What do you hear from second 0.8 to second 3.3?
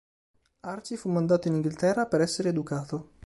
fu mandato in Inghilterra per essere educato.